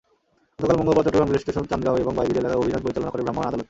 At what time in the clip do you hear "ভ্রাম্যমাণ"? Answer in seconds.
3.25-3.47